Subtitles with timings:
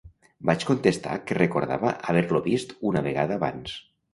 [0.49, 3.79] Vaig contestar que recordava haver-lo vist una vegada abans.